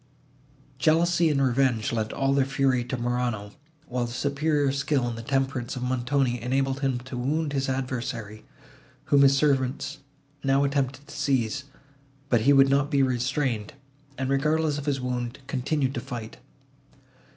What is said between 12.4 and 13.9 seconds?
he would not be restrained,